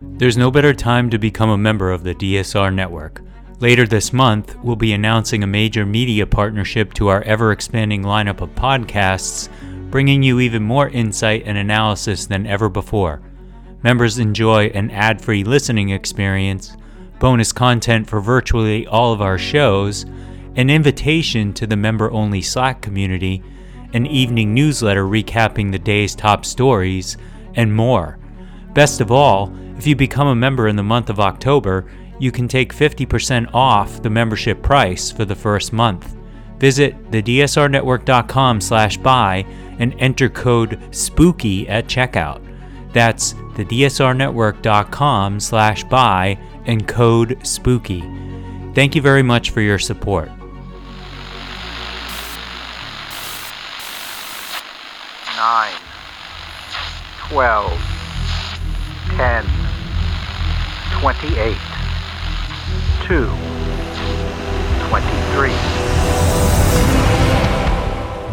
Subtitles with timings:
[0.00, 3.20] There's no better time to become a member of the DSR network.
[3.58, 8.40] Later this month, we'll be announcing a major media partnership to our ever expanding lineup
[8.40, 9.48] of podcasts,
[9.90, 13.20] bringing you even more insight and analysis than ever before.
[13.82, 16.76] Members enjoy an ad free listening experience,
[17.18, 20.06] bonus content for virtually all of our shows,
[20.54, 23.42] an invitation to the member only Slack community,
[23.94, 27.16] an evening newsletter recapping the day's top stories,
[27.56, 28.16] and more.
[28.74, 31.86] Best of all, if you become a member in the month of October,
[32.18, 36.16] you can take 50% off the membership price for the first month.
[36.58, 39.46] Visit thedsrnetwork.com slash buy
[39.78, 42.42] and enter code SPOOKY at checkout.
[42.92, 48.74] That's thedsrnetwork.com slash buy and code SPOOKY.
[48.74, 50.28] Thank you very much for your support.
[55.36, 55.74] Nine,
[57.28, 57.78] twelve,
[59.16, 59.44] ten,
[61.00, 61.56] twenty-eight,
[63.04, 63.26] two,
[64.88, 65.54] twenty-three.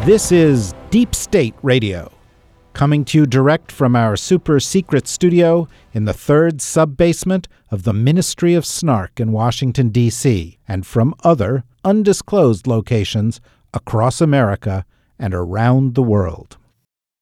[0.04, 2.12] This is Deep State Radio,
[2.74, 7.84] coming to you direct from our super secret studio in the third sub basement of
[7.84, 13.40] the Ministry of Snark in Washington, D.C., and from other undisclosed locations
[13.76, 14.86] across America
[15.20, 16.58] and around the world.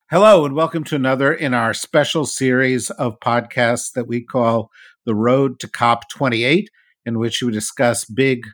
[0.09, 4.69] Hello, and welcome to another in our special series of podcasts that we call
[5.05, 6.65] The Road to COP28,
[7.05, 8.45] in which we discuss big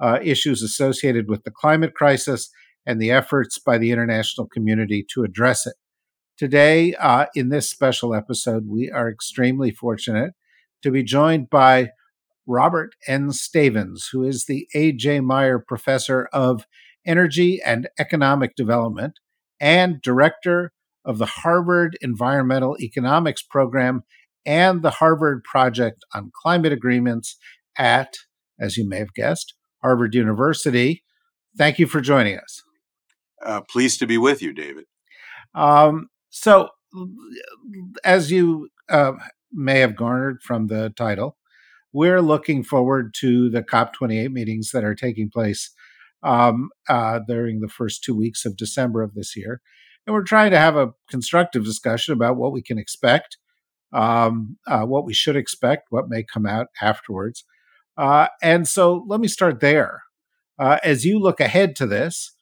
[0.00, 2.50] uh, issues associated with the climate crisis
[2.84, 5.74] and the efforts by the international community to address it.
[6.38, 10.34] Today, uh, in this special episode, we are extremely fortunate
[10.82, 11.90] to be joined by
[12.46, 13.32] Robert N.
[13.32, 15.20] Stavins, who is the A.J.
[15.20, 16.66] Meyer Professor of
[17.04, 19.18] Energy and Economic Development
[19.58, 20.72] and Director
[21.04, 24.02] of the Harvard Environmental Economics Program
[24.46, 27.36] and the Harvard Project on Climate Agreements
[27.76, 28.14] at,
[28.58, 31.02] as you may have guessed, Harvard University.
[31.58, 32.62] Thank you for joining us.
[33.44, 34.84] Uh, pleased to be with you, David.
[35.54, 36.68] Um, so,
[38.04, 39.12] as you uh,
[39.52, 41.36] may have garnered from the title,
[41.92, 45.70] we're looking forward to the COP28 meetings that are taking place
[46.22, 49.60] um, uh, during the first two weeks of December of this year
[50.06, 53.38] and we're trying to have a constructive discussion about what we can expect,
[53.92, 57.44] um, uh, what we should expect, what may come out afterwards.
[57.96, 60.02] Uh, and so let me start there.
[60.58, 62.32] Uh, as you look ahead to this,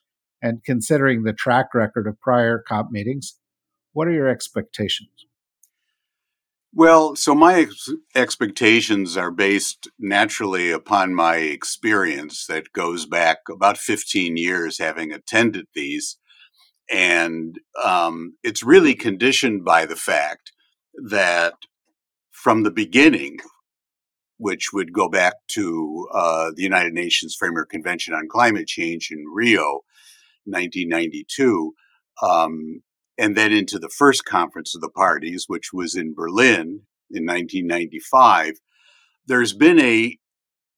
[0.41, 3.39] and considering the track record of prior COP meetings,
[3.93, 5.09] what are your expectations?
[6.73, 13.77] Well, so my ex- expectations are based naturally upon my experience that goes back about
[13.77, 16.17] 15 years having attended these
[16.91, 20.51] and um, it's really conditioned by the fact
[21.09, 21.53] that
[22.31, 23.37] from the beginning,
[24.37, 29.23] which would go back to uh, the United Nations Framework Convention on Climate Change in
[29.33, 29.81] Rio,
[30.45, 31.73] 1992,
[32.21, 32.81] um,
[33.17, 36.81] and then into the first conference of the parties, which was in Berlin
[37.11, 38.55] in 1995,
[39.25, 40.17] there's been a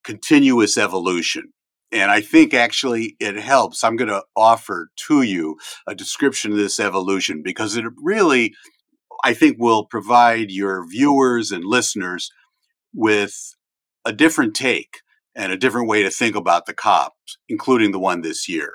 [0.04, 1.52] continuous evolution
[1.90, 3.82] and I think actually it helps.
[3.82, 8.54] I'm going to offer to you a description of this evolution because it really,
[9.24, 12.30] I think, will provide your viewers and listeners
[12.94, 13.54] with
[14.04, 15.00] a different take
[15.34, 18.74] and a different way to think about the COPs, including the one this year.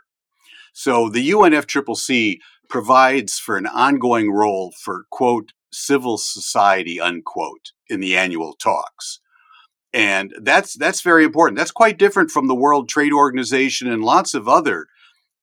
[0.73, 2.39] So the UNFCCC
[2.69, 9.19] provides for an ongoing role for, quote, civil society, unquote, in the annual talks.
[9.93, 11.57] And that's that's very important.
[11.57, 14.87] That's quite different from the World Trade Organization and lots of other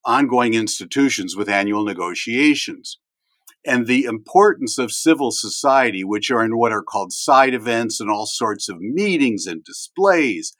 [0.03, 2.97] ongoing institutions with annual negotiations.
[3.65, 8.09] And the importance of civil society, which are in what are called side events and
[8.09, 10.55] all sorts of meetings and displays,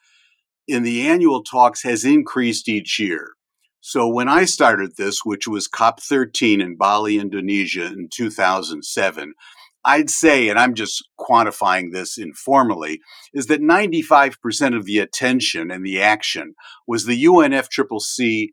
[0.67, 3.31] in the annual talks has increased each year.
[3.79, 9.33] So when I started this, which was COP13 in Bali, Indonesia in 2007,
[9.83, 13.01] I'd say, and I'm just quantifying this informally,
[13.33, 16.53] is that 95% of the attention and the action
[16.87, 18.49] was the UNFCCC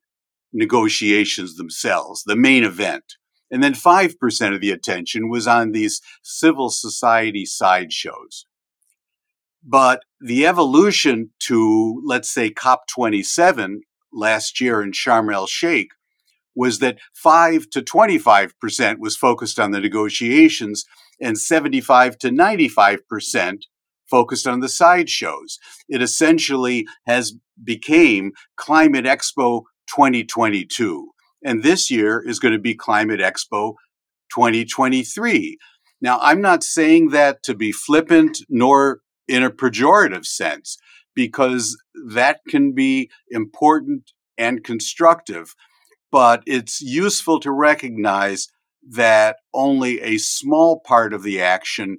[0.55, 3.18] negotiations themselves, the main event.
[3.51, 8.47] And then 5% of the attention was on these civil society sideshows.
[9.65, 13.79] But the evolution to, let's say, COP27
[14.13, 15.91] last year in Sharm el Sheikh
[16.55, 20.85] was that 5 to 25% was focused on the negotiations
[21.21, 23.63] and 75 to 95%
[24.11, 25.59] focused on the sideshows.
[25.89, 31.11] It essentially has became Climate Expo 2022.
[31.45, 33.75] And this year is going to be Climate Expo
[34.35, 35.59] 2023.
[36.01, 40.79] Now, I'm not saying that to be flippant nor in a pejorative sense,
[41.15, 41.77] because
[42.13, 45.55] that can be important and constructive.
[46.11, 48.49] But it's useful to recognize
[48.91, 51.99] that only a small part of the action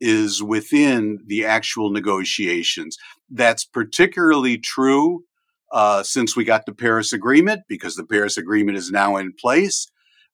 [0.00, 2.96] is within the actual negotiations.
[3.30, 5.24] That's particularly true
[5.74, 9.90] uh, since we got the Paris Agreement, because the Paris Agreement is now in place.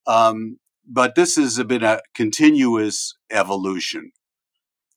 [0.06, 4.12] Um, but this has been a continuous evolution.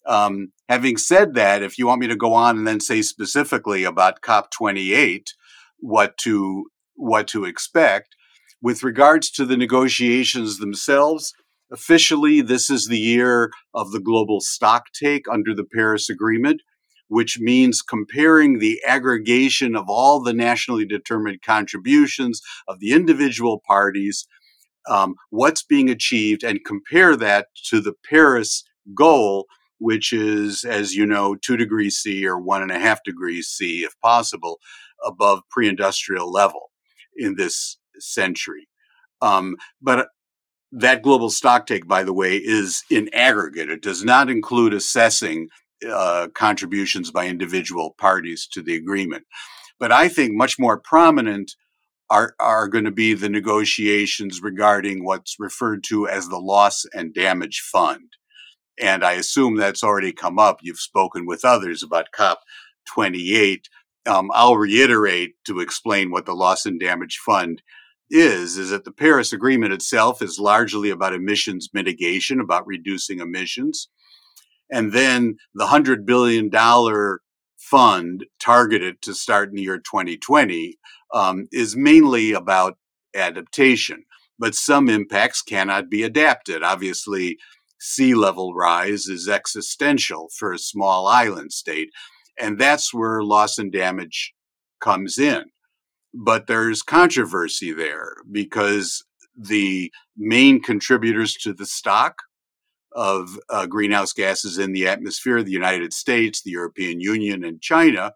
[0.06, 3.86] Um, having said that, if you want me to go on and then say specifically
[3.86, 5.28] about COP28,
[5.80, 8.16] what to what to expect
[8.62, 11.34] with regards to the negotiations themselves,
[11.72, 16.62] officially this is the year of the global stock take under the Paris Agreement,
[17.07, 24.27] which means comparing the aggregation of all the nationally determined contributions of the individual parties
[24.88, 28.63] um, what's being achieved and compare that to the Paris
[28.94, 29.45] goal,
[29.79, 33.83] which is, as you know, two degrees C or one and a half degrees C,
[33.83, 34.59] if possible,
[35.06, 36.71] above pre industrial level
[37.15, 38.67] in this century.
[39.21, 40.09] Um, but
[40.71, 43.69] that global stock take, by the way, is in aggregate.
[43.69, 45.49] It does not include assessing
[45.89, 49.25] uh, contributions by individual parties to the agreement.
[49.80, 51.56] But I think much more prominent
[52.09, 57.13] are, are going to be the negotiations regarding what's referred to as the loss and
[57.13, 58.09] damage fund.
[58.80, 60.59] And I assume that's already come up.
[60.62, 62.39] You've spoken with others about COP
[62.94, 63.68] 28.
[64.06, 67.62] Um, I'll reiterate to explain what the loss and damage fund
[68.09, 73.89] is, is that the Paris Agreement itself is largely about emissions mitigation, about reducing emissions.
[74.71, 76.50] And then the $100 billion
[77.57, 80.77] fund targeted to start in the year 2020
[81.13, 82.77] um, is mainly about
[83.15, 84.04] adaptation,
[84.39, 86.63] but some impacts cannot be adapted.
[86.63, 87.38] Obviously,
[87.80, 91.89] sea level rise is existential for a small island state,
[92.39, 94.33] and that's where loss and damage
[94.80, 95.45] comes in.
[96.13, 99.04] But there's controversy there because
[99.36, 102.16] the main contributors to the stock
[102.95, 108.13] of uh, greenhouse gases in the atmosphere, the United States, the European Union, and China,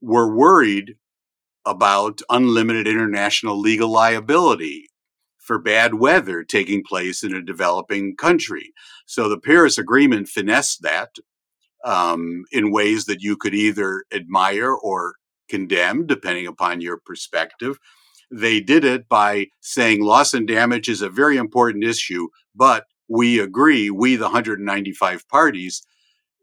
[0.00, 0.96] were worried
[1.64, 4.88] about unlimited international legal liability
[5.38, 8.72] for bad weather taking place in a developing country.
[9.06, 11.16] So the Paris Agreement finessed that
[11.84, 15.14] um, in ways that you could either admire or
[15.48, 17.78] condemn, depending upon your perspective.
[18.30, 23.38] They did it by saying loss and damage is a very important issue, but we
[23.38, 25.82] agree, we, the 195 parties,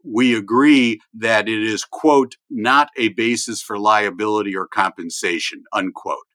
[0.04, 6.26] we agree that it is, quote, not a basis for liability or compensation, unquote.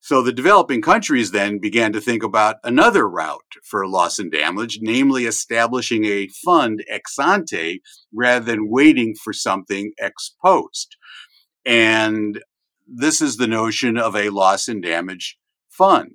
[0.00, 4.78] So the developing countries then began to think about another route for loss and damage,
[4.80, 7.82] namely establishing a fund ex ante
[8.12, 10.96] rather than waiting for something ex post.
[11.66, 12.40] And
[12.86, 15.36] this is the notion of a loss and damage
[15.68, 16.12] fund.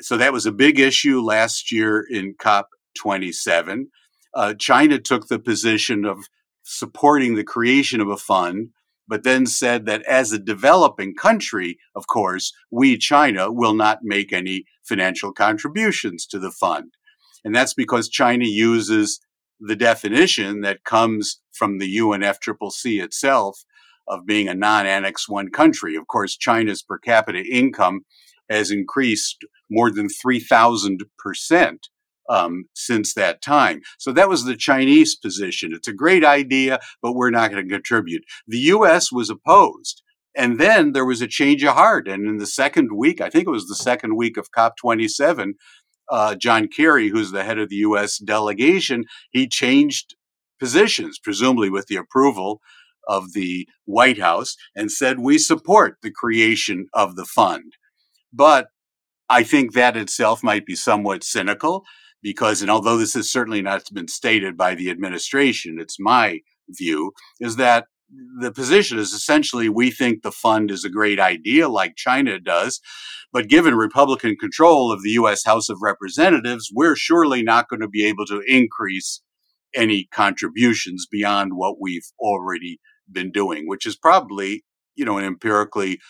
[0.00, 3.86] So that was a big issue last year in COP27
[4.34, 6.18] uh, China took the position of
[6.62, 8.68] supporting the creation of a fund,
[9.08, 14.32] but then said that as a developing country, of course, we, China, will not make
[14.32, 16.92] any financial contributions to the fund.
[17.44, 19.20] And that's because China uses
[19.58, 23.64] the definition that comes from the UNFCCC itself
[24.06, 25.96] of being a non Annex 1 country.
[25.96, 28.02] Of course, China's per capita income
[28.50, 31.88] has increased more than 3,000 percent
[32.30, 33.80] um, since that time.
[33.98, 35.72] So that was the Chinese position.
[35.74, 38.22] It's a great idea, but we're not going to contribute.
[38.46, 39.10] The U.S.
[39.10, 40.02] was opposed.
[40.36, 42.06] And then there was a change of heart.
[42.06, 45.54] And in the second week, I think it was the second week of COP27,
[46.08, 48.18] uh, John Kerry, who's the head of the U.S.
[48.18, 50.14] delegation, he changed
[50.60, 52.60] positions, presumably with the approval
[53.08, 57.72] of the White House, and said, We support the creation of the fund.
[58.32, 58.68] But
[59.28, 61.84] I think that itself might be somewhat cynical
[62.22, 67.12] because, and although this has certainly not been stated by the administration, it's my view,
[67.40, 67.86] is that
[68.40, 72.80] the position is essentially we think the fund is a great idea, like China does.
[73.32, 75.44] But given Republican control of the U.S.
[75.44, 79.22] House of Representatives, we're surely not going to be able to increase
[79.74, 84.64] any contributions beyond what we've already been doing, which is probably,
[84.96, 86.00] you know, an empirically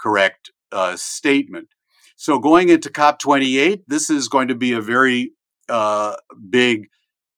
[0.00, 1.68] correct uh, statement.
[2.16, 5.32] So going into COP28, this is going to be a very
[5.68, 6.16] uh,
[6.50, 6.88] big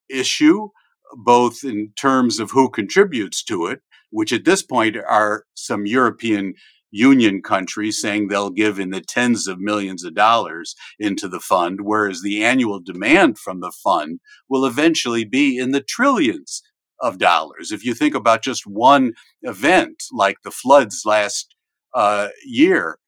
[0.09, 0.69] issue,
[1.17, 6.55] both in terms of who contributes to it, which at this point are some European
[6.91, 11.81] union countries saying they'll give in the tens of millions of dollars into the fund,
[11.83, 16.63] whereas the annual demand from the fund will eventually be in the trillions
[17.01, 17.73] of dollars.
[17.73, 21.55] If you think about just one event like the floods last
[21.95, 22.99] uh, year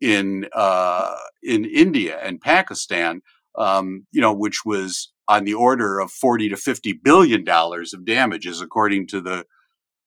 [0.00, 3.22] in uh, in India and Pakistan,
[3.56, 8.04] um, you know, which was on the order of 40 to 50 billion dollars of
[8.04, 9.44] damages, according to the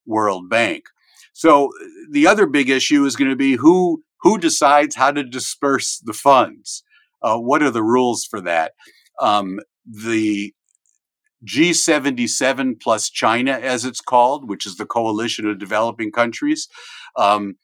[0.06, 0.86] World Bank.
[1.34, 1.70] So
[2.10, 6.14] the other big issue is going to be who who decides how to disperse the
[6.14, 6.84] funds.
[7.22, 8.74] Uh, what are the rules for that?
[9.22, 10.54] Um, the
[11.46, 16.68] G77 plus China, as it's called, which is the coalition of developing countries,
[17.16, 17.56] um,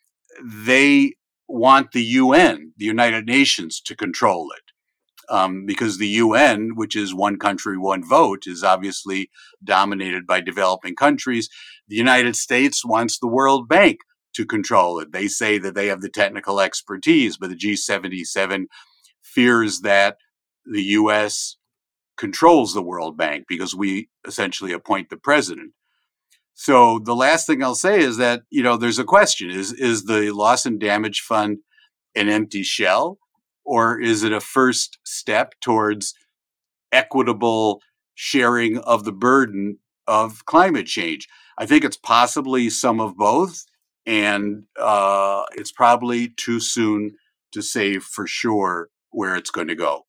[0.44, 1.14] they
[1.48, 4.72] want the UN, the United Nations, to control it
[5.30, 9.30] um, because the UN, which is one country, one vote, is obviously
[9.64, 11.50] dominated by developing countries.
[11.88, 14.00] The United States wants the World Bank
[14.36, 15.12] to control it.
[15.12, 18.66] They say that they have the technical expertise, but the G77
[19.22, 20.18] fears that
[20.66, 21.58] the US
[22.18, 25.74] controls the World Bank because we essentially appoint the president.
[26.56, 29.50] So the last thing I'll say is that, you know, there's a question.
[29.50, 31.60] Is is the loss and damage fund
[32.16, 33.20] an empty shell?
[33.66, 36.14] or is it a first step towards
[36.92, 37.82] equitable
[38.14, 41.28] sharing of the burden of climate change?
[41.58, 43.66] I think it's possibly some of both,
[44.06, 47.16] and uh, it's probably too soon
[47.52, 50.06] to say for sure where it's going to go.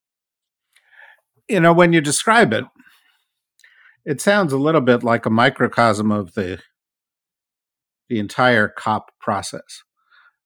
[1.48, 2.64] You know, when you describe it,
[4.06, 6.60] it sounds a little bit like a microcosm of the
[8.08, 9.82] the entire COP process,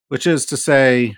[0.08, 1.14] which is to say,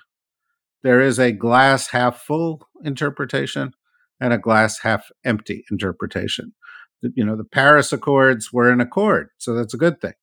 [0.82, 3.72] there is a glass half full interpretation
[4.20, 6.52] and a glass half empty interpretation.
[7.00, 10.14] You know, the Paris Accords were an accord, so that's a good thing.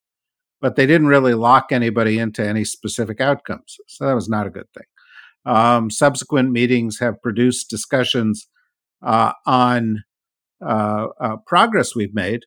[0.59, 3.77] But they didn't really lock anybody into any specific outcomes.
[3.87, 4.83] So that was not a good thing.
[5.45, 8.49] Um, subsequent meetings have produced discussions
[9.01, 10.03] uh, on
[10.65, 12.41] uh, uh, progress we've made.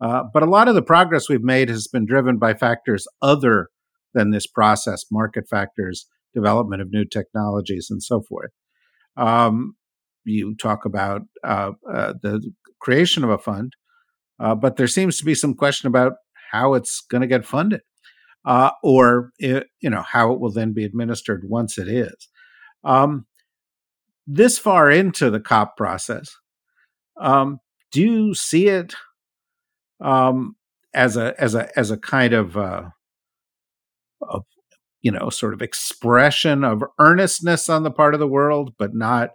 [0.00, 3.68] Uh, but a lot of the progress we've made has been driven by factors other
[4.12, 8.50] than this process, market factors development of new technologies and so forth.
[9.16, 9.76] Um,
[10.24, 13.74] you talk about uh, uh, the creation of a fund,
[14.38, 16.14] but there seems to be some question about
[16.50, 17.80] how it's going to get funded,
[18.44, 22.28] uh, or it, you know how it will then be administered once it is.
[22.82, 23.26] Um,
[24.26, 26.34] this far into the COP process,
[27.20, 27.60] um,
[27.92, 28.94] do you see it
[30.00, 30.56] um,
[30.94, 32.84] as a as a as a kind of, uh,
[34.22, 34.44] of
[35.02, 39.30] you know, sort of expression of earnestness on the part of the world, but not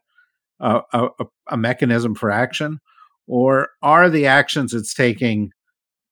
[0.59, 1.09] a, a,
[1.51, 2.79] a mechanism for action?
[3.27, 5.51] Or are the actions it's taking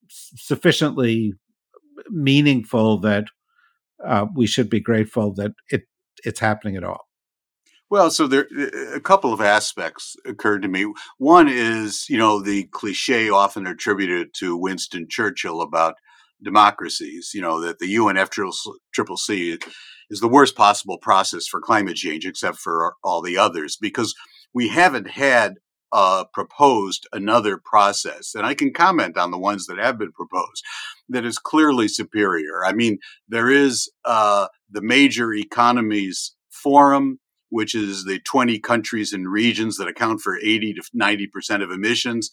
[0.10, 1.34] sufficiently
[2.10, 3.26] meaningful that
[4.06, 5.84] uh, we should be grateful that it
[6.26, 7.07] it's happening at all?
[7.90, 8.48] Well, so there
[8.94, 10.92] a couple of aspects occurred to me.
[11.20, 15.96] One is, you know, the cliche often attributed to Winston Churchill about
[16.44, 19.64] democracies, you know, that the UNFCCC
[20.10, 24.14] is the worst possible process for climate change, except for all the others, because
[24.54, 25.56] we haven't had
[25.94, 28.36] uh, proposed another process.
[28.36, 30.64] And I can comment on the ones that have been proposed
[31.10, 32.66] that is clearly superior.
[32.66, 39.32] I mean, there is uh, the Major Economies Forum, which is the 20 countries and
[39.32, 42.32] regions that account for 80 to 90% of emissions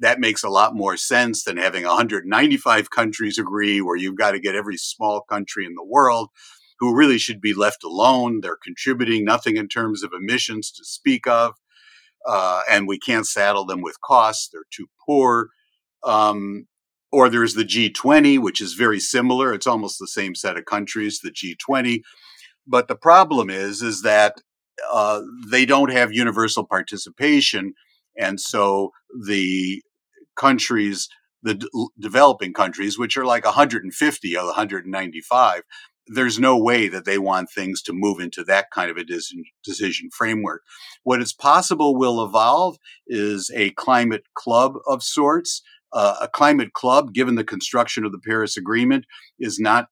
[0.00, 4.40] that makes a lot more sense than having 195 countries agree where you've got to
[4.40, 6.30] get every small country in the world
[6.80, 8.40] who really should be left alone.
[8.40, 11.54] They're contributing nothing in terms of emissions to speak of.
[12.26, 14.48] Uh, and we can't saddle them with costs.
[14.48, 15.50] They're too poor.
[16.02, 16.66] Um,
[17.12, 19.52] or there's the G20, which is very similar.
[19.52, 22.00] It's almost the same set of countries, the G20.
[22.66, 24.34] But the problem is, is that
[24.92, 27.74] uh, they don't have universal participation
[28.16, 28.92] and so
[29.26, 29.82] the
[30.36, 31.08] countries,
[31.42, 35.62] the d- developing countries, which are like 150 of 195,
[36.06, 39.04] there's no way that they want things to move into that kind of a
[39.64, 40.62] decision framework.
[41.02, 42.76] What is possible will evolve
[43.06, 45.62] is a climate club of sorts.
[45.92, 49.06] Uh, a climate club, given the construction of the Paris Agreement,
[49.38, 49.88] is not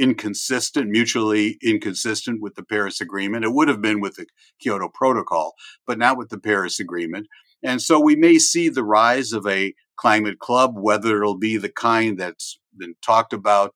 [0.00, 3.44] inconsistent, mutually inconsistent with the Paris Agreement.
[3.44, 4.26] It would have been with the
[4.58, 5.54] Kyoto Protocol,
[5.86, 7.26] but not with the Paris Agreement.
[7.62, 11.68] And so we may see the rise of a climate club, whether it'll be the
[11.68, 13.74] kind that's been talked about,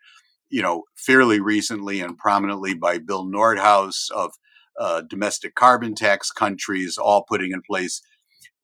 [0.49, 4.33] you know, fairly recently and prominently by Bill Nordhaus of
[4.81, 8.01] uh, domestic carbon tax countries, all putting in place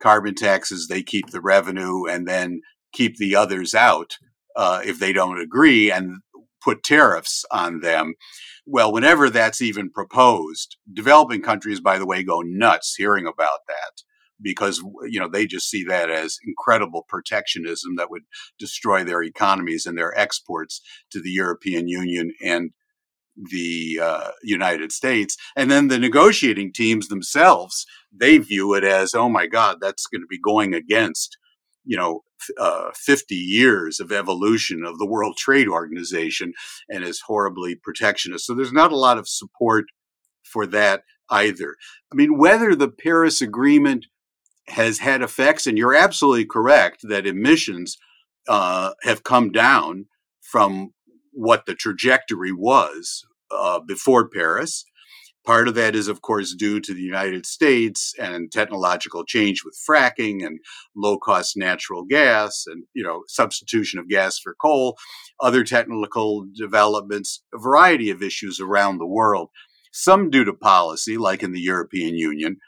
[0.00, 0.88] carbon taxes.
[0.88, 2.62] They keep the revenue and then
[2.92, 4.16] keep the others out
[4.56, 5.92] uh, if they don't agree.
[5.92, 6.22] And
[6.62, 8.14] put tariffs on them.
[8.66, 14.02] Well, whenever that's even proposed, developing countries, by the way, go nuts hearing about that
[14.42, 18.22] because you know they just see that as incredible protectionism that would
[18.58, 22.70] destroy their economies and their exports to the European Union and
[23.50, 25.36] the uh, United States.
[25.56, 30.20] And then the negotiating teams themselves, they view it as, oh my God, that's going
[30.20, 31.38] to be going against,
[31.84, 32.22] you know,
[32.58, 36.52] uh, 50 years of evolution of the World Trade Organization
[36.88, 38.46] and is horribly protectionist.
[38.46, 39.86] So there's not a lot of support
[40.42, 41.76] for that either.
[42.12, 44.06] I mean, whether the Paris Agreement
[44.68, 47.98] has had effects, and you're absolutely correct that emissions
[48.48, 50.06] uh, have come down
[50.40, 50.92] from
[51.32, 54.84] what the trajectory was uh, before Paris.
[55.46, 59.78] Part of that is, of course, due to the United States and technological change with
[59.88, 60.60] fracking and
[60.94, 64.98] low cost natural gas and, you know, substitution of gas for coal,
[65.40, 69.48] other technical developments, a variety of issues around the world.
[69.92, 72.58] Some due to policy, like in the European Union.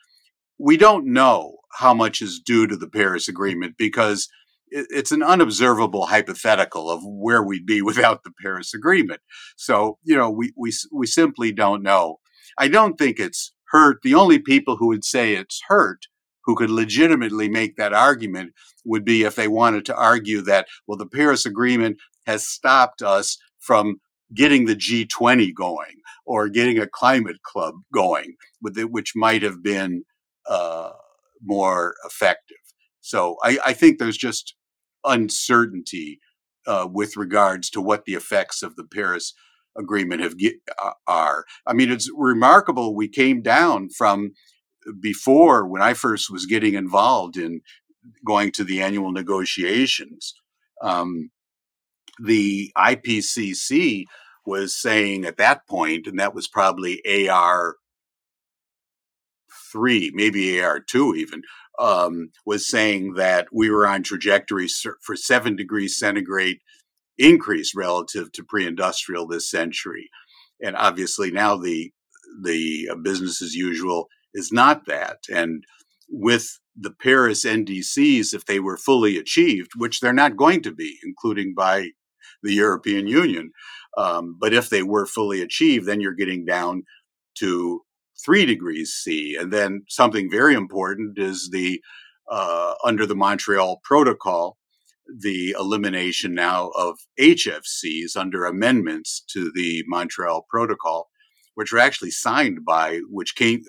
[0.58, 4.28] We don't know how much is due to the Paris Agreement because
[4.72, 9.20] it's an unobservable hypothetical of where we'd be without the Paris Agreement.
[9.56, 12.18] So, you know, we, we, we simply don't know.
[12.58, 13.98] I don't think it's hurt.
[14.02, 16.06] The only people who would say it's hurt,
[16.44, 18.52] who could legitimately make that argument,
[18.84, 23.38] would be if they wanted to argue that, well, the Paris Agreement has stopped us
[23.58, 24.00] from
[24.34, 30.04] getting the G20 going or getting a climate club going, which might have been
[30.48, 30.90] uh,
[31.42, 32.56] more effective.
[33.00, 34.54] So I, I, think there's just
[35.04, 36.20] uncertainty
[36.66, 39.34] uh, with regards to what the effects of the Paris
[39.76, 40.34] Agreement have
[40.82, 41.44] uh, are.
[41.66, 42.94] I mean, it's remarkable.
[42.94, 44.32] We came down from
[45.00, 47.60] before when I first was getting involved in
[48.26, 50.34] going to the annual negotiations.
[50.82, 51.30] Um,
[52.22, 54.04] the IPCC
[54.44, 57.76] was saying at that point, and that was probably AR
[59.70, 61.42] three, maybe AR two even,
[61.78, 64.68] um, was saying that we were on trajectory
[65.00, 66.58] for seven degrees centigrade
[67.18, 70.08] increase relative to pre-industrial this century,
[70.60, 71.92] and obviously now the
[72.42, 75.18] the uh, business as usual is not that.
[75.30, 75.64] And
[76.08, 80.98] with the Paris NDCs, if they were fully achieved, which they're not going to be,
[81.04, 81.90] including by
[82.42, 83.52] the European Union,
[83.98, 86.84] um, but if they were fully achieved, then you're getting down
[87.38, 87.82] to
[88.24, 89.36] three degrees C.
[89.38, 91.80] And then something very important is the
[92.30, 94.56] uh, under the Montreal Protocol,
[95.20, 101.10] the elimination now of HFCs under amendments to the Montreal Protocol,
[101.54, 103.62] which were actually signed by, which came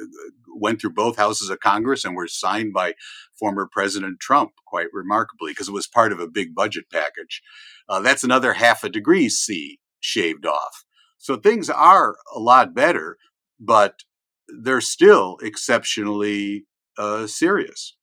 [0.55, 2.93] went through both houses of Congress and were signed by
[3.37, 7.41] former President Trump, quite remarkably, because it was part of a big budget package.
[7.89, 10.83] Uh, that's another half a degree C shaved off.
[11.17, 13.17] So things are a lot better,
[13.59, 14.01] but
[14.47, 16.65] they're still exceptionally
[16.97, 17.95] uh, serious.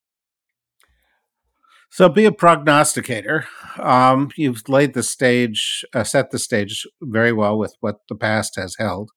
[1.93, 3.47] So be a prognosticator.
[3.77, 8.55] Um, you've laid the stage, uh, set the stage very well with what the past
[8.55, 9.11] has held.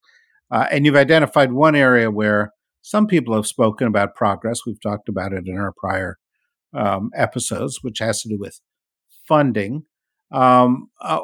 [0.50, 4.66] Uh, and you've identified one area where some people have spoken about progress.
[4.66, 6.18] We've talked about it in our prior
[6.76, 8.60] um, episodes, which has to do with
[9.28, 9.84] funding.
[10.32, 11.20] Um, uh,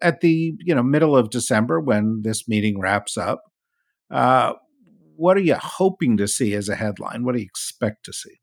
[0.00, 3.42] at the you know middle of December, when this meeting wraps up,
[4.10, 4.54] uh,
[5.16, 7.24] what are you hoping to see as a headline?
[7.24, 8.38] What do you expect to see?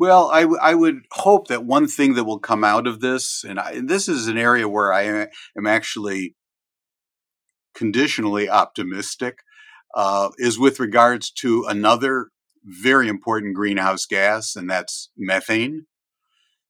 [0.00, 3.44] Well, I, w- I would hope that one thing that will come out of this,
[3.44, 6.36] and, I, and this is an area where I am actually
[7.74, 9.40] conditionally optimistic,
[9.94, 12.28] uh, is with regards to another
[12.64, 15.84] very important greenhouse gas, and that's methane.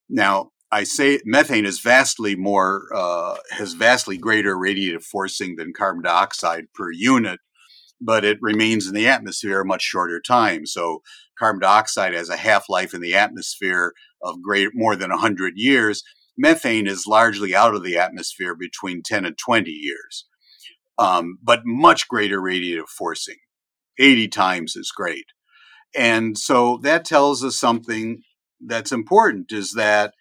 [0.08, 6.02] Now, I say methane is vastly more, uh, has vastly greater radiative forcing than carbon
[6.02, 7.38] dioxide per unit
[8.00, 10.64] but it remains in the atmosphere a much shorter time.
[10.66, 11.02] So
[11.40, 16.02] carbon dioxide has a half life in the atmosphere of great more than 100 years.
[16.38, 20.26] Methane is largely out of the atmosphere between 10 and 20 years,
[20.98, 23.38] um, but much greater radiative forcing,
[23.98, 25.26] 80 times as great.
[25.96, 28.22] And so that tells us something
[28.64, 30.14] that's important is that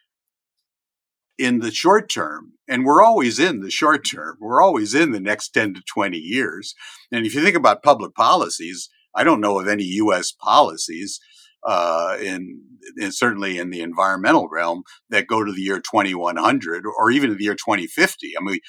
[1.37, 5.19] in the short term, and we're always in the short term, we're always in the
[5.19, 6.75] next 10 to 20 years.
[7.11, 11.19] And if you think about public policies, I don't know of any US policies,
[11.63, 12.61] uh, in,
[12.97, 17.35] in, certainly in the environmental realm, that go to the year 2100 or even to
[17.35, 18.33] the year 2050.
[18.39, 18.59] I mean,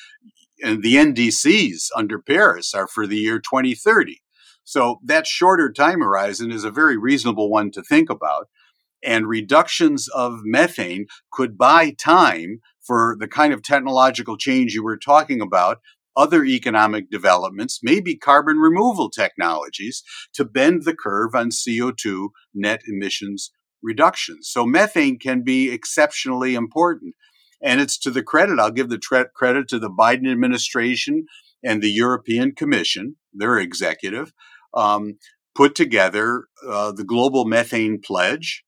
[0.62, 4.20] and the NDCs under Paris are for the year 2030.
[4.64, 8.48] So that shorter time horizon is a very reasonable one to think about
[9.02, 14.96] and reductions of methane could buy time for the kind of technological change you were
[14.96, 15.78] talking about,
[16.16, 20.02] other economic developments, maybe carbon removal technologies
[20.34, 23.50] to bend the curve on CO2 net emissions
[23.82, 24.48] reductions.
[24.50, 27.14] So methane can be exceptionally important.
[27.62, 31.26] And it's to the credit, I'll give the tre- credit to the Biden administration
[31.62, 34.32] and the European Commission, their executive,
[34.74, 35.18] um,
[35.54, 38.64] put together uh, the Global Methane Pledge,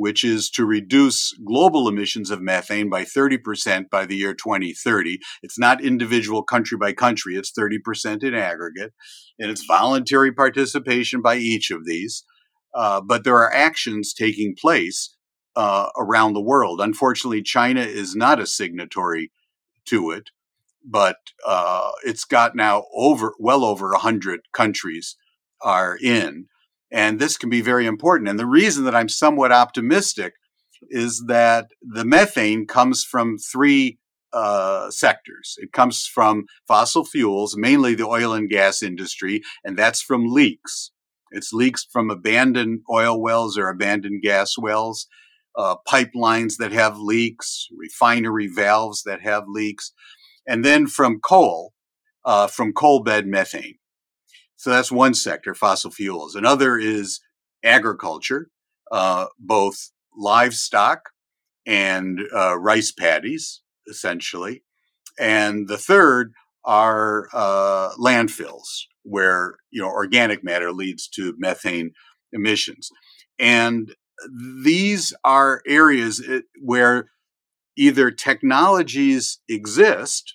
[0.00, 5.18] which is to reduce global emissions of methane by 30% by the year 2030.
[5.42, 8.94] It's not individual country by country, it's 30% in aggregate.
[9.38, 12.24] And it's voluntary participation by each of these.
[12.74, 15.14] Uh, but there are actions taking place
[15.54, 16.80] uh, around the world.
[16.80, 19.30] Unfortunately, China is not a signatory
[19.88, 20.30] to it,
[20.82, 25.16] but uh, it's got now over well over hundred countries
[25.60, 26.46] are in,
[26.92, 28.28] and this can be very important.
[28.28, 30.34] And the reason that I'm somewhat optimistic
[30.88, 33.98] is that the methane comes from three
[34.32, 35.56] uh, sectors.
[35.58, 40.92] It comes from fossil fuels, mainly the oil and gas industry, and that's from leaks.
[41.32, 45.06] It's leaks from abandoned oil wells or abandoned gas wells,
[45.56, 49.92] uh, pipelines that have leaks, refinery valves that have leaks,
[50.46, 51.72] and then from coal,
[52.24, 53.79] uh, from coal bed methane.
[54.60, 56.34] So that's one sector, fossil fuels.
[56.34, 57.20] Another is
[57.64, 58.50] agriculture,
[58.92, 61.00] uh, both livestock
[61.64, 64.62] and uh, rice paddies, essentially.
[65.18, 71.92] And the third are uh, landfills, where you know organic matter leads to methane
[72.30, 72.90] emissions,
[73.38, 73.94] and
[74.62, 77.08] these are areas eh, where
[77.78, 80.34] either technologies exist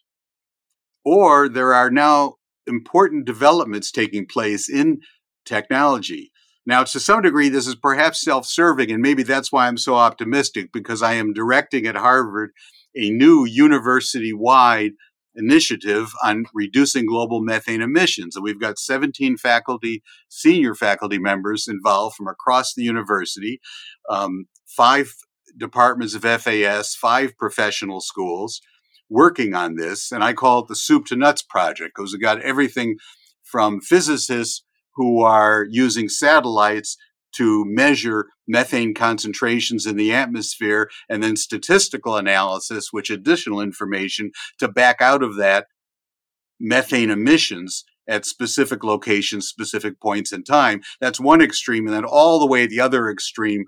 [1.03, 5.01] or there are now important developments taking place in
[5.45, 6.31] technology.
[6.65, 9.95] Now, to some degree, this is perhaps self serving, and maybe that's why I'm so
[9.95, 12.51] optimistic because I am directing at Harvard
[12.95, 14.93] a new university wide
[15.35, 18.35] initiative on reducing global methane emissions.
[18.35, 23.59] And we've got 17 faculty, senior faculty members involved from across the university,
[24.09, 25.13] um, five
[25.57, 28.61] departments of FAS, five professional schools
[29.09, 30.11] working on this.
[30.11, 32.97] And I call it the soup to nuts project because we got everything
[33.43, 34.63] from physicists
[34.95, 36.97] who are using satellites
[37.35, 44.67] to measure methane concentrations in the atmosphere and then statistical analysis, which additional information to
[44.67, 45.65] back out of that
[46.59, 50.81] methane emissions at specific locations, specific points in time.
[51.01, 51.87] That's one extreme.
[51.87, 53.65] And then all the way the other extreme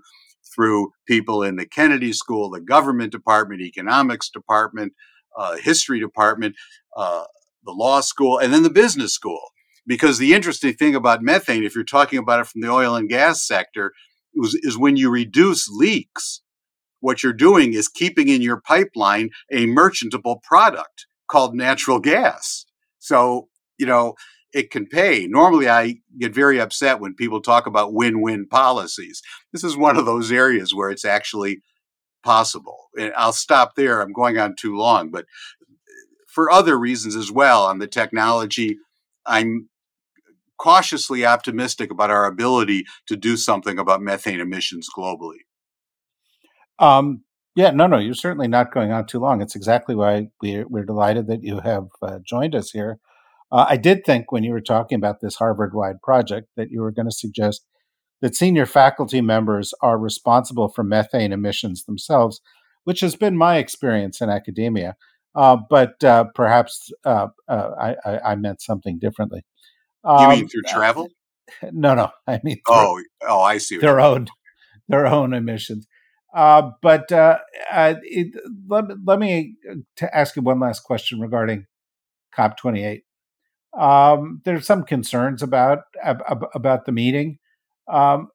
[0.56, 4.94] through people in the Kennedy School, the government department, economics department,
[5.36, 6.56] uh, history department,
[6.96, 7.26] uh,
[7.64, 9.42] the law school, and then the business school.
[9.86, 13.08] Because the interesting thing about methane, if you're talking about it from the oil and
[13.08, 13.94] gas sector,
[14.36, 16.42] is, is when you reduce leaks,
[17.00, 22.66] what you're doing is keeping in your pipeline a merchantable product called natural gas.
[23.00, 24.16] So, you know,
[24.54, 25.28] it can pay.
[25.28, 29.22] Normally, I get very upset when people talk about win win policies.
[29.54, 31.62] This is one of those areas where it's actually
[32.28, 32.90] possible.
[33.00, 34.02] And I'll stop there.
[34.02, 35.24] I'm going on too long, but
[36.28, 38.78] for other reasons as well on the technology,
[39.26, 39.70] I'm
[40.60, 45.46] cautiously optimistic about our ability to do something about methane emissions globally.
[46.80, 47.24] Um,
[47.56, 49.42] yeah, no, no, you're certainly not going on too long.
[49.42, 53.00] It's exactly why we're, we're delighted that you have uh, joined us here.
[53.54, 56.82] Uh, I did think when you were talking about this Harvard wide project that you
[56.82, 57.66] were going to suggest
[58.22, 62.42] that senior faculty members are responsible for methane emissions themselves,
[62.84, 64.96] which has been my experience in academia.
[65.36, 69.46] Uh, but uh, perhaps uh, uh I, I, meant something differently.
[70.04, 71.10] Um, you mean um, through travel?
[71.72, 72.10] No, no.
[72.28, 73.78] I mean, oh, oh, I see.
[73.78, 74.28] Their own,
[74.90, 75.88] their own emissions.
[76.36, 77.38] Uh, but uh,
[77.72, 78.36] it,
[78.68, 79.56] let, let me
[79.96, 81.66] to ask you one last question regarding
[82.38, 83.04] COP28.
[83.78, 87.40] Um, there's some concerns about about the meeting.
[87.88, 88.30] Um,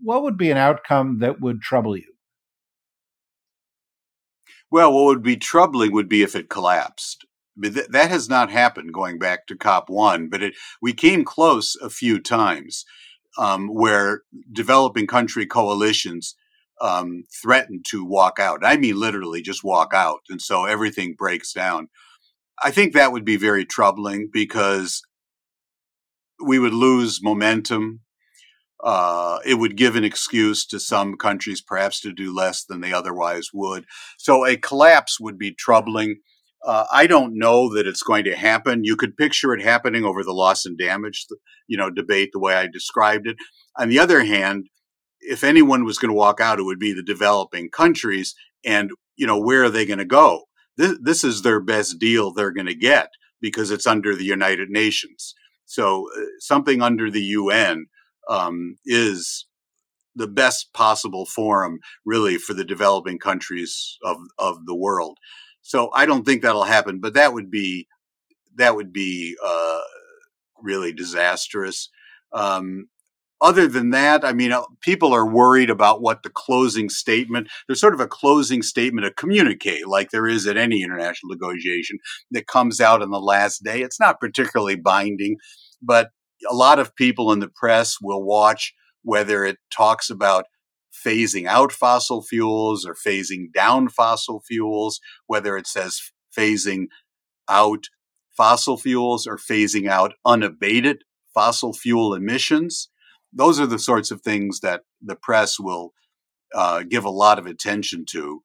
[0.00, 2.12] what would be an outcome that would trouble you?
[4.70, 7.24] Well, what would be troubling would be if it collapsed.
[7.56, 11.76] But That has not happened going back to COP one, but it, we came close
[11.76, 12.84] a few times
[13.38, 14.22] um, where
[14.52, 16.34] developing country coalitions
[16.80, 18.64] um, threatened to walk out.
[18.64, 20.20] I mean, literally just walk out.
[20.28, 21.88] And so everything breaks down.
[22.62, 25.02] I think that would be very troubling because
[26.44, 28.00] we would lose momentum
[28.82, 32.92] uh, it would give an excuse to some countries perhaps to do less than they
[32.92, 33.84] otherwise would.
[34.18, 36.16] So a collapse would be troubling.
[36.64, 38.84] Uh, I don't know that it's going to happen.
[38.84, 41.26] You could picture it happening over the loss and damage,
[41.68, 43.36] you know, debate the way I described it.
[43.78, 44.66] On the other hand,
[45.20, 48.34] if anyone was going to walk out, it would be the developing countries.
[48.64, 50.42] And, you know, where are they going to go?
[50.76, 53.10] this, this is their best deal they're going to get
[53.40, 55.34] because it's under the United Nations.
[55.64, 57.86] So uh, something under the UN
[58.28, 59.46] um, is
[60.14, 65.18] the best possible forum, really, for the developing countries of of the world.
[65.62, 67.86] So I don't think that'll happen, but that would be
[68.56, 69.80] that would be uh,
[70.62, 71.90] really disastrous.
[72.32, 72.88] Um,
[73.40, 77.80] other than that, I mean, uh, people are worried about what the closing statement, there's
[77.80, 81.98] sort of a closing statement, a communique, like there is at any international negotiation
[82.30, 83.82] that comes out on the last day.
[83.82, 85.36] It's not particularly binding,
[85.82, 86.10] but
[86.48, 90.46] a lot of people in the press will watch whether it talks about
[91.06, 96.00] phasing out fossil fuels or phasing down fossil fuels, whether it says
[96.36, 96.86] phasing
[97.48, 97.86] out
[98.36, 102.88] fossil fuels or phasing out unabated fossil fuel emissions
[103.36, 105.92] those are the sorts of things that the press will
[106.54, 108.40] uh, give a lot of attention to.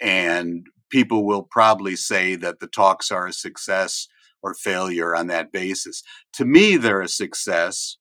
[0.00, 4.08] And people will probably say that the talks are a success
[4.42, 6.02] or failure on that basis.
[6.34, 7.96] To me, they're a success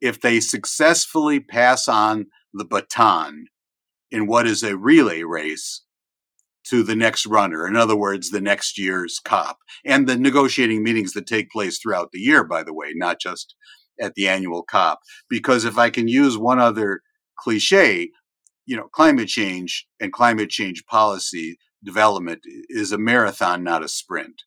[0.00, 3.46] if they successfully pass on the baton
[4.10, 5.82] in what is a relay race
[6.64, 7.66] to the next runner.
[7.66, 12.10] In other words, the next year's COP and the negotiating meetings that take place throughout
[12.12, 13.54] the year, by the way, not just
[14.00, 15.00] at the annual COP.
[15.28, 17.00] Because if I can use one other
[17.38, 18.10] cliche,
[18.66, 24.42] you know, climate change and climate change policy development is a marathon, not a sprint.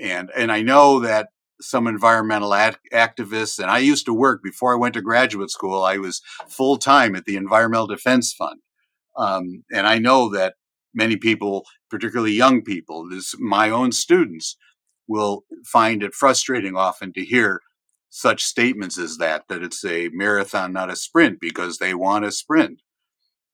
[0.00, 1.28] And and I know that
[1.60, 5.82] some environmental ad- activists, and I used to work before I went to graduate school.
[5.84, 8.60] I was full time at the Environmental Defense Fund,
[9.16, 10.54] um, and I know that
[10.94, 14.56] many people, particularly young people, this, my own students,
[15.06, 17.60] will find it frustrating often to hear
[18.10, 22.30] such statements as that that it's a marathon not a sprint because they want a
[22.30, 22.82] sprint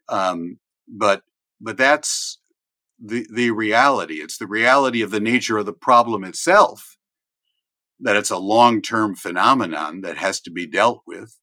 [0.08, 1.22] um, but
[1.60, 2.38] but that's
[3.02, 4.16] the the reality.
[4.16, 6.96] It's the reality of the nature of the problem itself
[8.00, 11.36] that it's a long-term phenomenon that has to be dealt with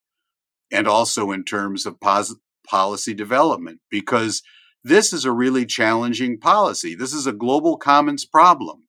[0.72, 4.42] and also in terms of pos- policy development because
[4.84, 6.96] this is a really challenging policy.
[6.96, 8.84] This is a global commons problem.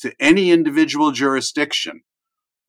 [0.00, 2.02] To any individual jurisdiction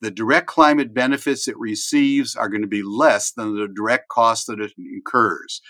[0.02, 4.48] the direct climate benefits it receives are going to be less than the direct cost
[4.48, 5.62] that it incurs.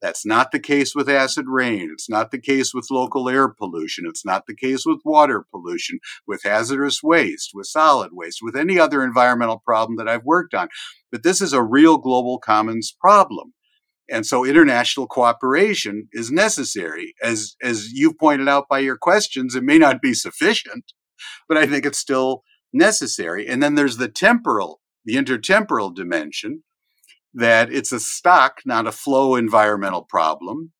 [0.00, 1.90] That's not the case with acid rain.
[1.92, 4.04] It's not the case with local air pollution.
[4.06, 8.78] It's not the case with water pollution, with hazardous waste, with solid waste, with any
[8.78, 10.68] other environmental problem that I've worked on.
[11.10, 13.54] But this is a real global commons problem.
[14.10, 17.14] And so international cooperation is necessary.
[17.22, 20.92] As, as you pointed out by your questions, it may not be sufficient,
[21.48, 23.46] but I think it's still necessary.
[23.46, 26.62] And then there's the temporal, the intertemporal dimension,
[27.34, 30.72] that it's a stock, not a flow environmental problem.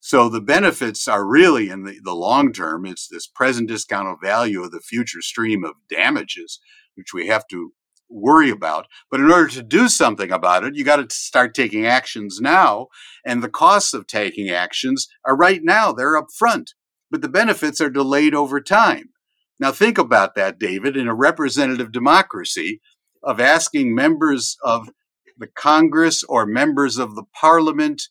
[0.00, 4.62] So the benefits are really in the, the long term, it's this present discounted value
[4.62, 6.60] of the future stream of damages,
[6.94, 7.72] which we have to
[8.08, 8.86] worry about.
[9.10, 12.86] But in order to do something about it, you got to start taking actions now.
[13.24, 16.74] And the costs of taking actions are right now, they're up front,
[17.10, 19.10] but the benefits are delayed over time.
[19.58, 22.80] Now, think about that, David, in a representative democracy
[23.22, 24.90] of asking members of
[25.36, 28.08] the Congress or members of the parliament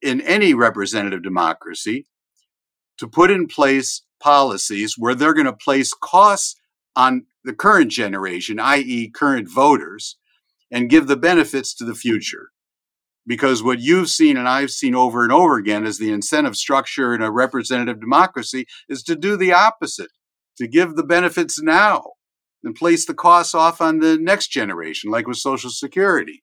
[0.00, 2.06] in any representative democracy
[2.98, 6.54] to put in place policies where they're going to place costs
[6.96, 10.16] on the current generation, i.e., current voters,
[10.70, 12.50] and give the benefits to the future.
[13.26, 17.14] Because what you've seen and I've seen over and over again is the incentive structure
[17.14, 20.10] in a representative democracy is to do the opposite
[20.58, 22.12] to give the benefits now
[22.64, 26.42] and place the costs off on the next generation, like with Social Security.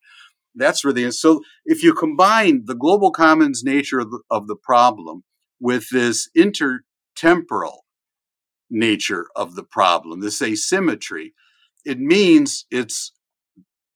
[0.56, 1.42] That's really so.
[1.66, 5.24] If you combine the global commons nature of the, of the problem
[5.60, 7.80] with this intertemporal
[8.70, 11.34] nature of the problem, this asymmetry,
[11.86, 13.14] it means it's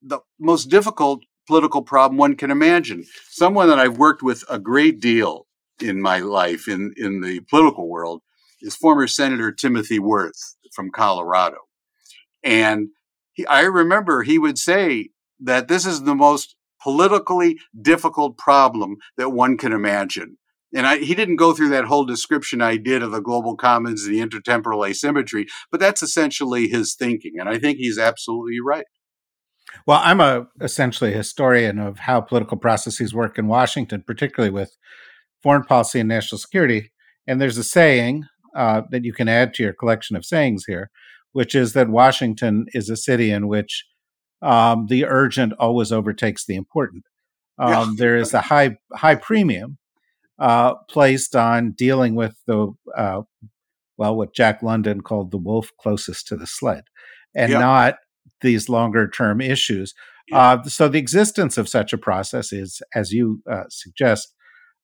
[0.01, 3.03] the most difficult political problem one can imagine.
[3.29, 5.47] Someone that I've worked with a great deal
[5.81, 8.21] in my life in, in the political world
[8.61, 11.57] is former Senator Timothy Wirth from Colorado.
[12.45, 12.89] And
[13.33, 15.09] he, I remember he would say
[15.41, 20.37] that this is the most politically difficult problem that one can imagine.
[20.73, 24.05] And I, he didn't go through that whole description I did of the global commons
[24.05, 27.33] and the intertemporal asymmetry, but that's essentially his thinking.
[27.39, 28.85] And I think he's absolutely right.
[29.87, 34.77] Well, I'm a essentially a historian of how political processes work in Washington, particularly with
[35.41, 36.91] foreign policy and national security.
[37.27, 40.91] And there's a saying uh, that you can add to your collection of sayings here,
[41.35, 43.83] which is that Washington is a city in which
[44.41, 47.03] um, the urgent always overtakes the important.
[47.59, 47.93] Um, yeah.
[47.97, 49.77] There is a high high premium
[50.39, 53.23] uh, placed on dealing with the uh,
[53.97, 56.83] well, what Jack London called the wolf closest to the sled,
[57.35, 57.59] and Yep.
[57.59, 57.95] not
[58.39, 59.93] these longer term issues.
[60.29, 60.37] Yeah.
[60.37, 64.33] Uh, so the existence of such a process is, as you uh, suggest,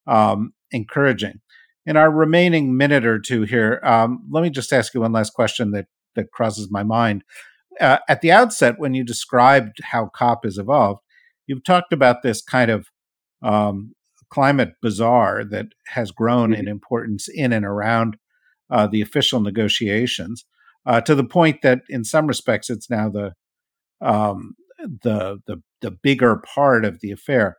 [0.06, 1.40] um, encouraging.
[1.86, 5.34] In our remaining minute or two here, um, let me just ask you one last
[5.34, 5.86] question that
[6.16, 7.24] that crosses my mind.
[7.80, 11.02] Uh, at the outset, when you described how COP has evolved,
[11.48, 12.88] you've talked about this kind of
[13.42, 13.94] um,
[14.30, 18.18] climate bazaar that has grown in importance in and around
[18.70, 20.46] uh, the official negotiations,
[20.86, 23.34] uh, to the point that, in some respects, it's now the
[24.00, 27.58] um, the the the bigger part of the affair.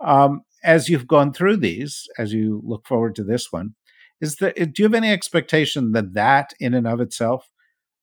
[0.00, 3.74] Um, as you've gone through these, as you look forward to this one,
[4.20, 7.50] is that do you have any expectation that that in and of itself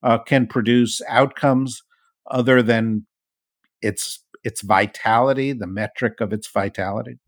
[0.03, 1.81] uh, can produce outcomes
[2.29, 3.05] other than
[3.81, 7.19] its its vitality, the metric of its vitality?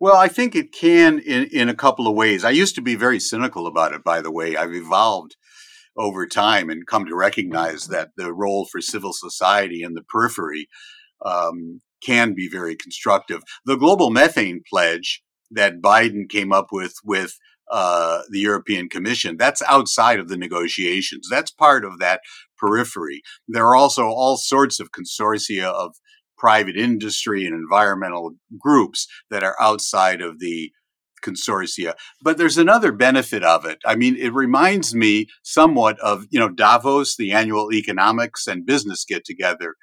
[0.00, 2.44] Well, I think it can in, in a couple of ways.
[2.44, 4.56] I used to be very cynical about it, by the way.
[4.56, 5.36] I've evolved
[5.96, 10.68] over time and come to recognize that the role for civil society in the periphery
[11.24, 13.42] um, can be very constructive.
[13.64, 17.38] The global methane pledge that Biden came up with with
[17.70, 21.28] uh, the European Commission, that's outside of the negotiations.
[21.30, 22.20] That's part of that
[22.58, 23.22] periphery.
[23.48, 25.96] There are also all sorts of consortia of
[26.36, 30.72] private industry and environmental groups that are outside of the
[31.24, 31.94] consortia.
[32.22, 33.78] But there's another benefit of it.
[33.86, 39.04] I mean, it reminds me somewhat of, you know, Davos, the annual economics and business
[39.06, 39.74] get together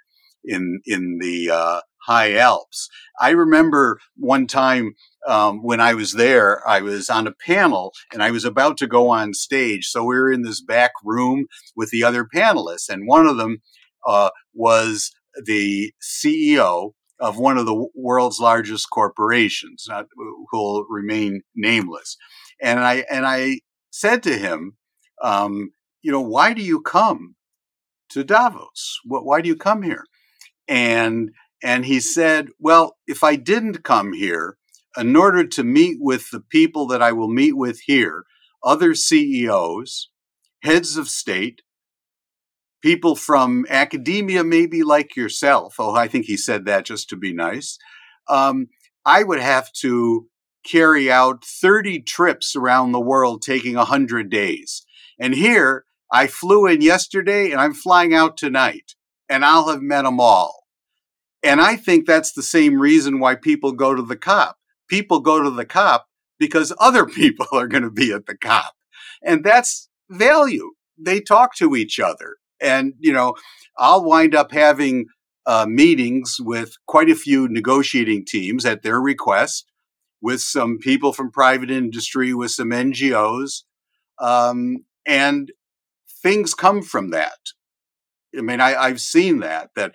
[0.44, 2.90] in, in the, uh, high Alps.
[3.20, 4.94] I remember one time,
[5.28, 8.88] um, when I was there, I was on a panel and I was about to
[8.88, 9.88] go on stage.
[9.88, 13.62] So we were in this back room with the other panelists and one of them,
[14.08, 15.12] uh, was
[15.46, 20.08] the CEO of one of the world's largest corporations, not,
[20.50, 22.18] who'll remain nameless.
[22.62, 23.60] And I and I
[23.92, 24.78] said to him,
[25.22, 27.36] um, you know, why do you come
[28.10, 29.00] to Davos?
[29.06, 30.04] Why do you come here?
[30.68, 31.32] And
[31.64, 34.58] and he said, well, if I didn't come here,
[34.98, 38.26] in order to meet with the people that I will meet with here,
[38.64, 40.10] other CEOs,
[40.64, 41.62] heads of state,
[42.82, 45.76] people from academia, maybe like yourself.
[45.80, 47.78] Oh, I think he said that just to be nice.
[48.28, 48.68] Um,
[49.06, 50.28] I would have to
[50.64, 54.86] carry out 30 trips around the world, taking 100 days.
[55.20, 58.96] And here, I flew in yesterday and I'm flying out tonight,
[59.30, 60.68] and I'll have met them all.
[61.44, 64.58] And I think that's the same reason why people go to the COP.
[64.92, 66.06] People go to the COP
[66.38, 68.76] because other people are going to be at the COP.
[69.24, 70.74] And that's value.
[71.00, 73.34] They talk to each other and you know
[73.78, 75.08] i'll wind up having
[75.48, 79.66] uh, meetings with quite a few negotiating teams at their request
[80.22, 83.64] with some people from private industry with some ngos
[84.20, 85.52] um, and
[86.22, 87.40] things come from that
[88.38, 89.94] i mean I, i've seen that that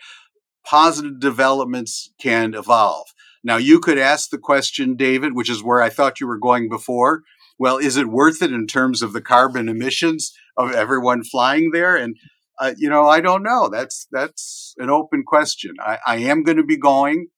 [0.64, 3.06] positive developments can evolve
[3.46, 6.68] now you could ask the question david which is where i thought you were going
[6.68, 7.22] before
[7.59, 11.96] well is it worth it in terms of the carbon emissions of everyone flying there
[11.96, 12.16] and
[12.59, 13.68] uh, you know, I don't know.
[13.68, 15.74] That's that's an open question.
[15.80, 17.28] I, I am going to be going.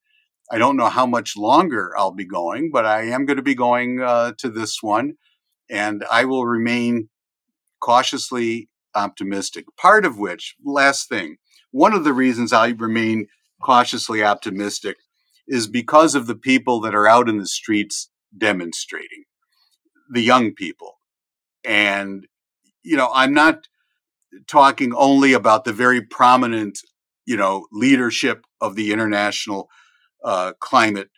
[0.51, 3.55] I don't know how much longer I'll be going, but I am going to be
[3.55, 5.13] going uh, to this one,
[5.69, 7.09] and I will remain
[7.81, 9.65] cautiously optimistic.
[9.77, 11.37] Part of which, last thing,
[11.71, 13.27] one of the reasons I remain
[13.61, 14.97] cautiously optimistic
[15.49, 19.25] is because of the people that are out in the streets demonstrating,
[20.09, 20.99] the young people,
[21.65, 22.27] and
[22.83, 23.67] you know, I'm not
[24.47, 26.79] talking only about the very prominent,
[27.25, 29.69] you know, leadership of the international
[30.23, 31.09] uh, climate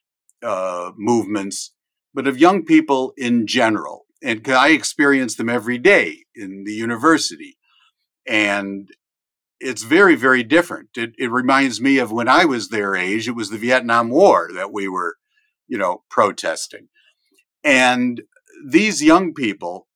[0.44, 1.74] uh, movements,
[2.14, 4.06] but of young people in general.
[4.24, 7.58] And I experience them every day in the university.
[8.28, 8.90] And
[9.62, 10.90] it's very, very different.
[10.96, 14.50] It, it reminds me of when I was their age, it was the Vietnam War
[14.54, 15.16] that we were,
[15.68, 16.88] you know, protesting.
[17.64, 18.22] And
[18.68, 19.88] these young people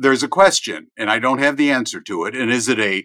[0.00, 2.36] there's a question, and I don't have the answer to it.
[2.36, 3.04] And is it a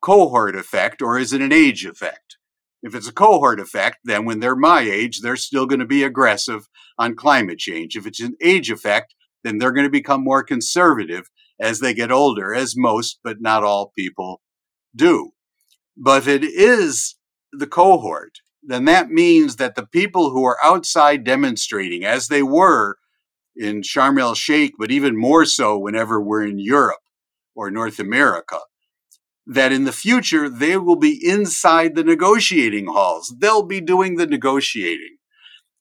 [0.00, 2.38] cohort effect or is it an age effect?
[2.82, 6.02] If it's a cohort effect, then when they're my age, they're still going to be
[6.02, 6.66] aggressive
[6.98, 7.94] on climate change.
[7.94, 9.14] If it's an age effect,
[9.44, 11.28] then they're going to become more conservative
[11.60, 14.40] as they get older, as most, but not all people
[14.94, 15.30] do.
[15.96, 17.16] But if it is
[17.52, 22.96] the cohort, then that means that the people who are outside demonstrating, as they were
[23.56, 27.00] in Sharm el Sheikh, but even more so whenever we're in Europe
[27.54, 28.60] or North America,
[29.46, 33.34] that in the future they will be inside the negotiating halls.
[33.40, 35.16] They'll be doing the negotiating.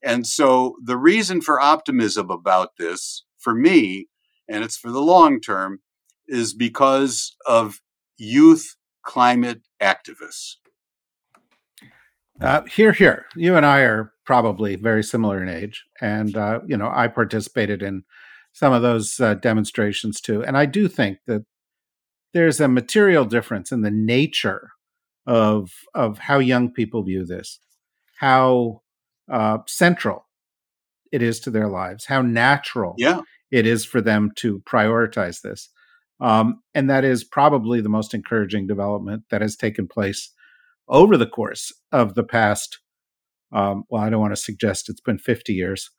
[0.01, 4.07] And so the reason for optimism about this, for me,
[4.47, 5.79] and it's for the long term,
[6.27, 7.81] is because of
[8.17, 10.55] youth climate activists.
[12.41, 13.25] Uh, here, here.
[13.35, 17.83] You and I are probably very similar in age, and uh, you know I participated
[17.83, 18.03] in
[18.53, 20.43] some of those uh, demonstrations too.
[20.43, 21.43] And I do think that
[22.33, 24.69] there's a material difference in the nature
[25.27, 27.59] of of how young people view this,
[28.19, 28.81] how
[29.29, 30.25] uh, central
[31.11, 33.21] it is to their lives, how natural Yeah.
[33.51, 35.69] it is for them to prioritize this.
[36.19, 40.31] Um, and that is probably the most encouraging development that has taken place
[40.87, 42.79] over the course of the past.
[43.51, 45.89] Um, well, I don't want to suggest it's been 50 years,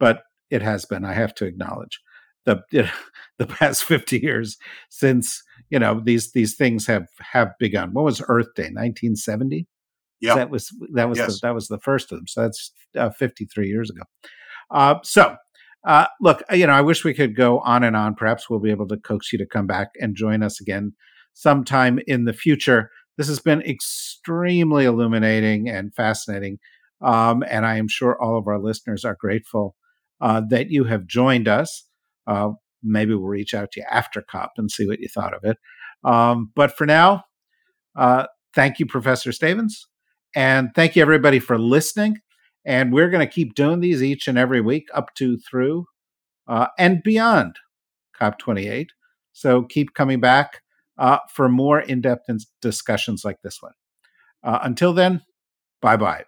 [0.00, 1.04] but it has been.
[1.04, 2.00] I have to acknowledge
[2.44, 2.62] the
[3.38, 4.56] the past 50 years
[4.88, 7.92] since you know these these things have have begun.
[7.92, 8.64] What was Earth Day?
[8.64, 9.66] 1970.
[10.20, 10.34] Yeah.
[10.34, 11.40] That was that was Yes.
[11.40, 12.26] the, that was the first of them.
[12.26, 14.02] So that's uh, 53 years ago.
[14.70, 15.36] Uh, so,
[15.88, 18.14] uh, look, you know, I wish we could go on and on.
[18.14, 20.92] Perhaps we'll be able to coax you to come back and join us again
[21.32, 22.90] sometime in the future.
[23.16, 26.58] This has been extremely illuminating and fascinating.
[27.00, 29.76] Um, and I am sure all of our listeners are grateful
[30.20, 31.86] uh, that you have joined us.
[32.26, 32.50] Uh,
[32.82, 35.56] maybe we'll reach out to you after COP and see what you thought of it.
[36.04, 37.22] Um, but for now,
[37.96, 39.86] uh, thank you, Professor Stavins.
[40.34, 42.18] And thank you, everybody, for listening.
[42.64, 45.86] And we're going to keep doing these each and every week up to through
[46.46, 47.56] uh, and beyond
[48.20, 48.88] COP28.
[49.32, 50.62] So keep coming back
[50.98, 52.26] uh, for more in depth
[52.60, 53.72] discussions like this one.
[54.42, 55.22] Uh, until then,
[55.80, 56.24] bye bye.